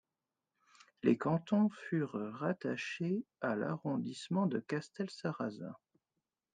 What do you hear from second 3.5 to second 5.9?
l'arrondissement de Castelsarrasin.